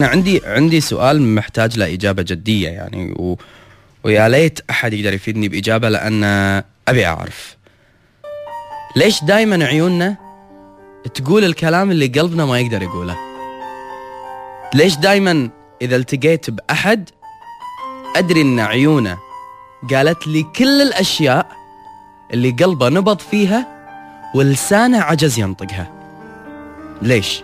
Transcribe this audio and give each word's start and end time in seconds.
أنا 0.00 0.08
عندي 0.08 0.40
عندي 0.44 0.80
سؤال 0.80 1.22
محتاج 1.34 1.78
له 1.78 1.94
إجابة 1.94 2.22
جدية 2.22 2.68
يعني 2.68 3.12
و... 3.12 3.38
ويا 4.04 4.28
ليت 4.28 4.60
أحد 4.70 4.92
يقدر 4.92 5.14
يفيدني 5.14 5.48
بإجابة 5.48 5.88
لأن 5.88 6.24
أبي 6.88 7.06
أعرف. 7.06 7.56
ليش 8.96 9.24
دائما 9.24 9.64
عيوننا 9.64 10.16
تقول 11.14 11.44
الكلام 11.44 11.90
اللي 11.90 12.06
قلبنا 12.06 12.44
ما 12.44 12.60
يقدر 12.60 12.82
يقوله؟ 12.82 13.16
ليش 14.74 14.96
دائما 14.96 15.50
إذا 15.82 15.96
التقيت 15.96 16.50
بأحد 16.50 17.10
أدري 18.16 18.40
أن 18.40 18.60
عيونه 18.60 19.18
قالت 19.90 20.26
لي 20.26 20.42
كل 20.42 20.82
الأشياء 20.82 21.46
اللي 22.32 22.50
قلبه 22.50 22.88
نبض 22.88 23.18
فيها 23.18 23.66
ولسانه 24.34 25.00
عجز 25.00 25.38
ينطقها؟ 25.38 25.92
ليش؟ 27.02 27.42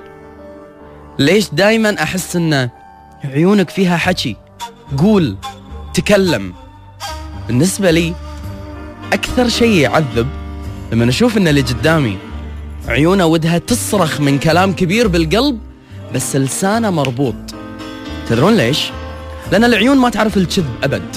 ليش 1.20 1.48
دايما 1.52 2.02
أحس 2.02 2.36
إن 2.36 2.68
عيونك 3.24 3.70
فيها 3.70 3.96
حكي؟ 3.96 4.36
قول 4.98 5.36
تكلم. 5.94 6.54
بالنسبة 7.46 7.90
لي 7.90 8.14
أكثر 9.12 9.48
شيء 9.48 9.74
يعذب 9.74 10.28
لما 10.92 11.08
أشوف 11.08 11.36
إن 11.36 11.48
اللي 11.48 11.60
قدامي 11.60 12.18
عيونه 12.88 13.26
ودها 13.26 13.58
تصرخ 13.58 14.20
من 14.20 14.38
كلام 14.38 14.72
كبير 14.72 15.08
بالقلب 15.08 15.60
بس 16.14 16.36
لسانه 16.36 16.90
مربوط. 16.90 17.34
تدرون 18.28 18.56
ليش؟ 18.56 18.90
لأن 19.52 19.64
العيون 19.64 19.96
ما 19.96 20.10
تعرف 20.10 20.36
الكذب 20.36 20.70
أبد. 20.82 21.16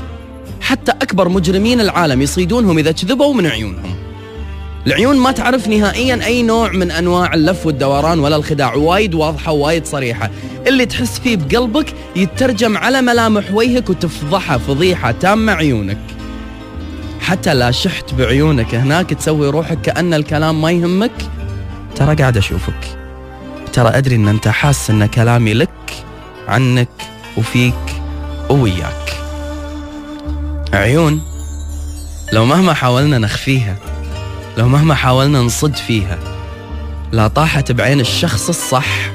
حتى 0.62 0.92
أكبر 0.92 1.30
مجرمين 1.30 1.82
العالم 1.82 2.22
يصيدونهم 2.22 2.78
إذا 2.78 2.92
كذبوا 2.92 3.34
من 3.34 3.46
عيونهم. 3.46 3.96
العيون 4.88 5.18
ما 5.18 5.32
تعرف 5.32 5.68
نهائيا 5.68 6.26
أي 6.26 6.44
نوع 6.44 6.72
من 6.72 6.92
أنواع 6.92 7.34
اللف 7.34 7.66
والدوران 7.66 8.20
ولا 8.20 8.36
الخداع. 8.36 8.74
وايد 8.76 9.16
واضحة 9.16 9.52
وايد 9.52 9.86
صريحة. 9.86 10.30
اللي 10.68 10.86
تحس 10.86 11.20
فيه 11.20 11.38
بقلبك 11.38 11.94
يترجم 12.16 12.78
على 12.78 13.02
ملامح 13.02 13.52
وجهك 13.54 13.90
وتفضحه 13.90 14.58
فضيحة 14.58 15.12
تامة 15.12 15.54
عيونك. 15.54 15.98
حتى 17.22 17.54
لا 17.54 17.72
شحت 17.72 18.14
بعيونك 18.14 18.76
هناك 18.76 19.10
تسوي 19.10 19.50
روحك 19.50 19.82
كأن 19.82 20.14
الكلام 20.14 20.62
ما 20.62 20.72
يهمك. 20.72 21.12
ترى 21.96 22.16
قاعد 22.16 22.38
أشوفك. 22.38 22.98
ترى 23.74 23.90
أدري 23.90 24.16
أن 24.16 24.28
أنت 24.28 24.48
حاس 24.48 24.90
أن 24.90 25.06
كلامي 25.06 25.54
لك 25.54 25.70
عنك 26.48 26.90
وفيك 27.38 28.02
ووياك. 28.50 29.14
عيون 30.74 31.22
لو 32.34 32.46
مهما 32.46 32.74
حاولنا 32.74 33.18
نخفيها. 33.18 33.76
لو 34.58 34.68
مهما 34.68 34.96
حاولنا 34.96 35.40
نصد 35.40 35.76
فيها 35.76 36.18
لا 37.12 37.28
طاحت 37.28 37.72
بعين 37.72 38.00
الشخص 38.00 38.50
الصح. 38.50 39.12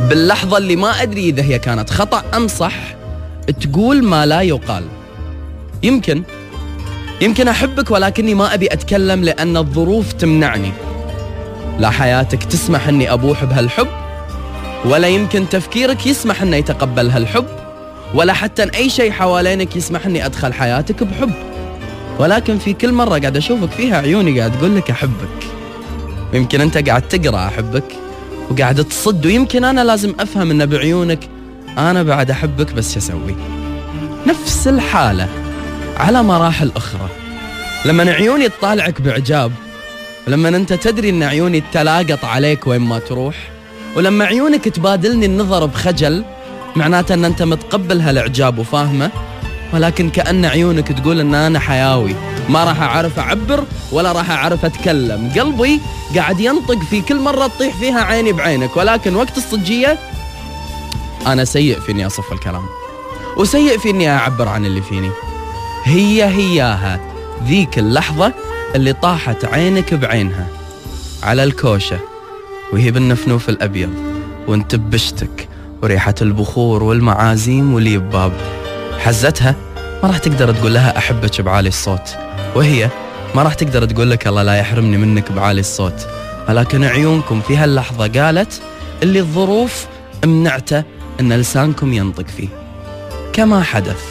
باللحظة 0.00 0.58
اللي 0.58 0.76
ما 0.76 1.02
أدري 1.02 1.28
إذا 1.28 1.42
هي 1.42 1.58
كانت 1.58 1.90
خطأ 1.90 2.22
أم 2.36 2.48
صح 2.48 2.74
تقول 3.60 4.04
ما 4.04 4.26
لا 4.26 4.40
يقال. 4.40 4.84
يمكن 5.82 6.22
يمكن 7.20 7.48
أحبك 7.48 7.90
ولكني 7.90 8.34
ما 8.34 8.54
أبي 8.54 8.72
أتكلم 8.72 9.24
لأن 9.24 9.56
الظروف 9.56 10.12
تمنعني. 10.12 10.72
لا 11.78 11.90
حياتك 11.90 12.44
تسمح 12.44 12.88
أني 12.88 13.12
أبوح 13.12 13.44
بهالحب 13.44 13.86
ولا 14.84 15.08
يمكن 15.08 15.48
تفكيرك 15.48 16.06
يسمح 16.06 16.42
أنه 16.42 16.56
يتقبل 16.56 17.10
هالحب 17.10 17.46
ولا 18.14 18.32
حتى 18.32 18.62
أي 18.62 18.90
شيء 18.90 19.10
حوالينك 19.10 19.76
يسمح 19.76 20.06
أني 20.06 20.26
أدخل 20.26 20.52
حياتك 20.52 21.02
بحب. 21.02 21.53
ولكن 22.18 22.58
في 22.58 22.72
كل 22.72 22.92
مرة 22.92 23.18
قاعد 23.18 23.36
أشوفك 23.36 23.70
فيها 23.70 23.96
عيوني 23.96 24.38
قاعد 24.38 24.58
تقول 24.58 24.76
لك 24.76 24.90
أحبك. 24.90 25.46
ويمكن 26.32 26.60
أنت 26.60 26.88
قاعد 26.88 27.02
تقرأ 27.08 27.46
أحبك 27.46 27.84
وقاعد 28.50 28.84
تصد 28.84 29.26
ويمكن 29.26 29.64
أنا 29.64 29.84
لازم 29.84 30.14
أفهم 30.20 30.50
أن 30.50 30.66
بعيونك 30.66 31.28
أنا 31.78 32.02
بعد 32.02 32.30
أحبك 32.30 32.72
بس 32.72 32.96
أسوي؟ 32.96 33.36
نفس 34.26 34.68
الحالة 34.68 35.28
على 35.96 36.22
مراحل 36.22 36.72
أخرى. 36.76 37.08
لما 37.84 38.12
عيوني 38.12 38.48
تطالعك 38.48 39.00
بإعجاب 39.00 39.52
ولما 40.26 40.48
أنت 40.48 40.72
تدري 40.72 41.10
أن 41.10 41.22
عيوني 41.22 41.62
تلاقط 41.72 42.24
عليك 42.24 42.66
وين 42.66 42.80
ما 42.80 42.98
تروح 42.98 43.34
ولما 43.96 44.24
عيونك 44.24 44.68
تبادلني 44.68 45.26
النظر 45.26 45.66
بخجل 45.66 46.24
معناته 46.76 47.14
أن 47.14 47.24
أنت 47.24 47.42
متقبل 47.42 48.00
هالإعجاب 48.00 48.58
وفاهمه 48.58 49.10
ولكن 49.74 50.10
كأن 50.10 50.44
عيونك 50.44 50.88
تقول 50.88 51.20
أن 51.20 51.34
أنا 51.34 51.58
حياوي. 51.58 52.14
ما 52.48 52.64
راح 52.64 52.82
أعرف 52.82 53.18
أعبر 53.18 53.64
ولا 53.92 54.12
راح 54.12 54.30
أعرف 54.30 54.64
أتكلم. 54.64 55.32
قلبي 55.38 55.80
قاعد 56.16 56.40
ينطق 56.40 56.78
في 56.90 57.00
كل 57.00 57.20
مرة 57.20 57.46
تطيح 57.46 57.74
فيها 57.76 58.00
عيني 58.00 58.32
بعينك 58.32 58.76
ولكن 58.76 59.16
وقت 59.16 59.36
الصجية 59.36 59.98
أنا 61.26 61.44
سيء 61.44 61.80
في 61.80 61.92
أني 61.92 62.06
أصف 62.06 62.32
الكلام. 62.32 62.62
وسيء 63.36 63.78
في 63.78 63.90
أني 63.90 64.10
أعبر 64.10 64.48
عن 64.48 64.66
اللي 64.66 64.82
فيني. 64.82 65.10
هي 65.84 66.24
هياها 66.24 67.00
ذيك 67.46 67.78
اللحظة 67.78 68.32
اللي 68.74 68.92
طاحت 68.92 69.44
عينك 69.44 69.94
بعينها 69.94 70.46
على 71.22 71.44
الكوشة 71.44 71.98
وهي 72.72 72.90
بالنفنوف 72.90 73.48
الأبيض 73.48 73.90
وانت 74.48 74.74
بشتك 74.74 75.48
وريحة 75.82 76.14
البخور 76.22 76.82
والمعازيم 76.82 77.74
واليباب. 77.74 78.32
حزتها 78.98 79.54
ما 80.02 80.08
راح 80.08 80.18
تقدر 80.18 80.52
تقول 80.54 80.74
لها 80.74 80.98
أحبك 80.98 81.40
بعالي 81.40 81.68
الصوت 81.68 82.16
وهي 82.54 82.90
ما 83.34 83.42
راح 83.42 83.54
تقدر 83.54 83.84
تقول 83.84 84.10
لك 84.10 84.26
الله 84.26 84.42
لا 84.42 84.54
يحرمني 84.54 84.96
منك 84.96 85.32
بعالي 85.32 85.60
الصوت. 85.60 86.06
ولكن 86.48 86.84
عيونكم 86.84 87.40
في 87.40 87.56
هاللحظة 87.56 88.20
قالت 88.20 88.62
اللي 89.02 89.18
الظروف 89.18 89.86
منعته 90.24 90.82
أن 91.20 91.32
لسانكم 91.32 91.92
ينطق 91.92 92.26
فيه. 92.26 92.48
كما 93.32 93.62
حدث 93.62 94.02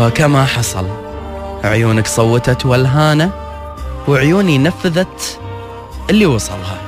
وكما 0.00 0.44
حصل. 0.44 0.86
عيونك 1.64 2.06
صوتت 2.06 2.66
والهانة 2.66 3.30
وعيوني 4.08 4.58
نفذت 4.58 5.38
اللي 6.10 6.26
وصلها. 6.26 6.78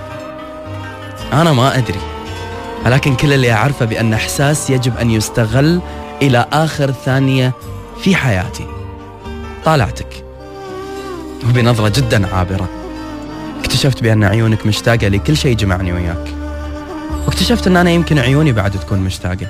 أنا 1.32 1.52
ما 1.52 1.78
أدري 1.78 2.00
ولكن 2.86 3.14
كل 3.14 3.32
اللي 3.32 3.52
أعرفه 3.52 3.84
بأن 3.84 4.14
إحساس 4.14 4.70
يجب 4.70 4.96
أن 4.96 5.10
يستغل 5.10 5.80
إلى 6.22 6.46
آخر 6.52 6.92
ثانية 6.92 7.52
في 8.02 8.16
حياتي. 8.16 8.66
طالعتك. 9.64 10.24
وبنظرة 11.48 11.88
جدا 11.88 12.34
عابرة. 12.34 12.68
اكتشفت 13.60 14.02
بأن 14.02 14.24
عيونك 14.24 14.66
مشتاقة 14.66 15.08
لكل 15.08 15.36
شيء 15.36 15.56
جمعني 15.56 15.92
وياك. 15.92 16.34
واكتشفت 17.26 17.66
أن 17.66 17.76
أنا 17.76 17.90
يمكن 17.90 18.18
عيوني 18.18 18.52
بعد 18.52 18.70
تكون 18.70 18.98
مشتاقة. 18.98 19.46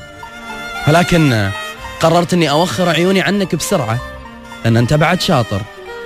ولكن 0.88 1.50
قررت 2.00 2.32
أني 2.32 2.50
أوخر 2.50 2.88
عيوني 2.88 3.22
عنك 3.22 3.54
بسرعة 3.54 3.98
لأن 4.64 4.76
أنت 4.76 4.94
بعد 4.94 5.20
شاطر 5.20 5.60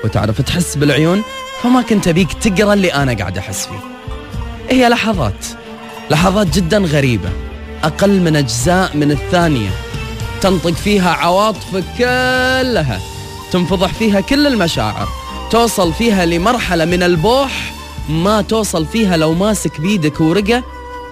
وتعرف 0.04 0.40
تحس 0.40 0.76
بالعيون 0.76 1.22
فما 1.62 1.82
كنت 1.82 2.08
أبيك 2.08 2.32
تقرأ 2.32 2.72
اللي 2.72 2.94
أنا 2.94 3.12
قاعد 3.12 3.38
أحس 3.38 3.66
فيه. 3.66 3.80
هي 4.70 4.88
لحظات 4.88 5.46
لحظات 6.10 6.46
جدا 6.46 6.78
غريبة 6.78 7.28
أقل 7.84 8.20
من 8.20 8.36
أجزاء 8.36 8.96
من 8.96 9.10
الثانية. 9.10 9.70
تنطق 10.40 10.70
فيها 10.70 11.10
عواطفك 11.10 11.84
كلها 11.98 13.00
تنفضح 13.52 13.92
فيها 13.92 14.20
كل 14.20 14.46
المشاعر 14.46 15.08
توصل 15.50 15.92
فيها 15.92 16.26
لمرحلة 16.26 16.84
من 16.84 17.02
البوح 17.02 17.72
ما 18.08 18.42
توصل 18.42 18.86
فيها 18.86 19.16
لو 19.16 19.34
ماسك 19.34 19.80
بيدك 19.80 20.20
ورقة 20.20 20.62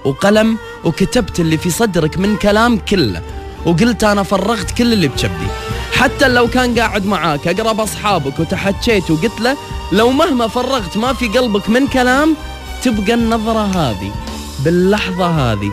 وقلم 0.05 0.59
وكتبت 0.85 1.41
اللي 1.41 1.59
في 1.59 1.71
صدرك 1.71 2.19
من 2.19 2.37
كلام 2.37 2.79
كله 2.79 3.23
وقلت 3.67 4.05
أنا 4.05 4.23
فرغت 4.23 4.71
كل 4.71 4.93
اللي 4.93 5.09
بكبدي 5.09 5.47
حتى 5.93 6.29
لو 6.29 6.49
كان 6.49 6.79
قاعد 6.79 7.07
معاك 7.07 7.49
أقرب 7.49 7.81
أصحابك 7.81 8.41
وتحكيت 8.41 9.11
وقلت 9.11 9.41
له 9.41 9.57
لو 9.93 10.11
مهما 10.11 10.49
فرغت 10.49 10.97
ما 10.97 11.13
في 11.13 11.29
قلبك 11.29 11.69
من 11.69 11.87
كلام 11.87 12.37
تبقى 12.83 13.15
النظرة 13.15 13.67
هذه 13.67 14.13
باللحظة 14.65 15.27
هذه. 15.27 15.71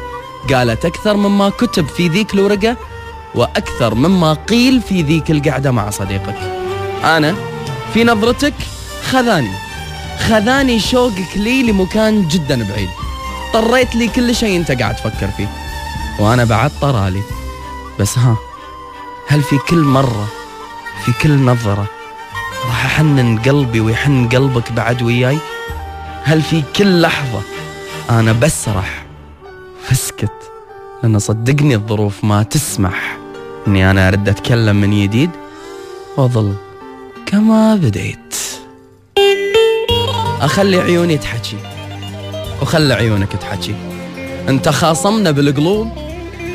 قالت 0.54 0.86
أكثر 0.86 1.18
مما 1.18 1.50
كتب 1.50 1.88
في 1.88 2.08
ذيك 2.08 2.34
الورقة 2.34 2.78
وأكثر 3.36 3.96
مما 3.96 4.34
قيل 4.34 4.82
في 4.82 5.02
ذيك 5.02 5.32
القعدة 5.32 5.72
مع 5.72 5.90
صديقك. 5.90 6.36
أنا 7.04 7.36
في 7.94 8.04
نظرتك 8.04 8.54
خذاني. 9.12 9.52
خذاني 10.20 10.80
شوقك 10.80 11.38
لي 11.38 11.64
لمكان 11.64 12.28
جدا 12.28 12.68
بعيد. 12.70 12.90
طريت 13.54 13.96
لي 13.96 14.08
كل 14.08 14.36
شيء 14.36 14.58
أنت 14.58 14.72
قاعد 14.72 14.96
تفكر 14.96 15.28
فيه. 15.38 15.48
وأنا 16.20 16.44
بعد 16.44 16.72
طرالي 16.82 17.22
بس 18.00 18.18
ها 18.18 18.38
هل 19.28 19.42
في 19.42 19.58
كل 19.58 19.78
مرة 19.84 20.28
في 21.06 21.12
كل 21.22 21.32
نظرة 21.32 21.86
راح 22.66 22.86
أحنن 22.86 23.40
قلبي 23.40 23.80
ويحن 23.80 24.30
قلبك 24.30 24.72
بعد 24.72 25.02
وياي؟ 25.02 25.38
هل 26.24 26.42
في 26.42 26.64
كل 26.76 27.02
لحظة 27.02 27.42
أنا 28.10 28.32
بسرح 28.32 29.06
فاسكت 29.84 30.52
لأن 31.04 31.20
صدقني 31.20 31.76
الظروف 31.76 32.24
ما 32.24 32.44
تسمح. 32.44 33.18
أني 33.68 33.92
أنا 33.92 34.08
ارد 34.08 34.30
أتكلم 34.30 34.76
من 34.76 35.04
جديد؟ 35.04 35.30
واظل 36.18 36.54
كما 37.26 37.76
بديت. 37.76 38.36
أخلي 40.42 40.78
عيوني 40.78 41.18
تحكي. 41.18 41.56
وخلي 42.62 42.94
عيونك 42.94 43.32
تحكي. 43.32 43.76
أنت 44.50 44.70
خاصمنا 44.70 45.32
بالقلوب 45.32 45.90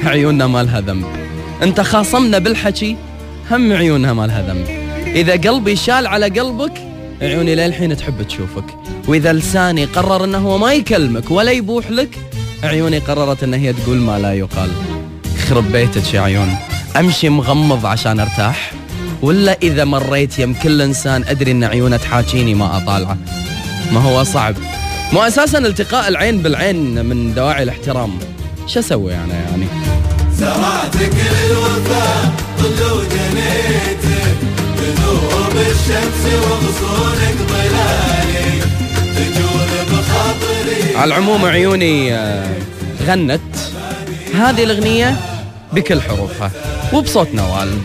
عيوننا 0.05 0.47
ما 0.47 0.63
لها 0.63 0.81
ذنب. 0.81 1.07
أنت 1.63 1.81
خاصمنا 1.81 2.39
بالحكي 2.39 2.97
هم 3.51 3.73
عيونها 3.73 4.13
ما 4.13 4.27
لها 4.27 4.43
ذنب. 4.43 4.67
إذا 5.07 5.51
قلبي 5.51 5.77
شال 5.77 6.07
على 6.07 6.27
قلبك 6.27 6.73
عيوني 7.23 7.55
للحين 7.55 7.97
تحب 7.97 8.23
تشوفك. 8.23 8.65
وإذا 9.09 9.33
لساني 9.33 9.85
قرر 9.85 10.25
إنه 10.25 10.39
هو 10.39 10.59
ما 10.59 10.73
يكلمك 10.73 11.31
ولا 11.31 11.51
يبوح 11.51 11.91
لك 11.91 12.19
عيوني 12.63 12.99
قررت 12.99 13.43
إن 13.43 13.55
هي 13.55 13.73
تقول 13.73 13.97
ما 13.97 14.19
لا 14.19 14.33
يقال. 14.33 14.71
خرب 15.49 15.73
بيتك 15.73 16.15
يا 16.15 16.21
عيون. 16.21 16.57
أمشي 16.97 17.29
مغمض 17.29 17.87
عشان 17.87 18.21
أرتاح؟ 18.21 18.73
ولا 19.23 19.59
إذا 19.63 19.85
مريت 19.85 20.39
يم 20.39 20.55
كل 20.55 20.83
إنسان 20.83 21.25
أدري 21.29 21.51
إن 21.51 21.65
عيونه 21.65 21.97
تحاكيني 21.97 22.55
ما 22.55 22.77
أطالعه. 22.77 23.17
ما 23.93 24.01
هو 24.01 24.25
صعب. 24.25 24.55
مو 25.13 25.23
أساسا 25.23 25.59
التقاء 25.59 26.09
العين 26.09 26.43
بالعين 26.43 27.05
من 27.05 27.35
دواعي 27.35 27.63
الاحترام. 27.63 28.19
شو 28.67 28.81
أسوي 28.81 29.15
أنا 29.15 29.35
يعني؟ 29.35 29.67
زرعتك 30.33 31.13
الوفاء 31.51 32.33
ظل 32.59 32.93
وجنيته 32.93 34.25
تذوب 34.77 35.57
الشمس 35.57 36.35
وغصونك 36.35 37.37
ظلالي. 37.49 38.61
تجول 39.17 39.71
بخاطري 39.91 40.97
على 40.97 41.09
العموم 41.09 41.45
عيوني 41.45 42.15
آه، 42.15 42.57
غنت. 43.07 43.41
هذه 44.35 44.65
الأغنية 44.65 45.17
بكل 45.73 46.01
حروفها 46.01 46.51
وبصوت 46.95 47.29
نوال 47.35 47.79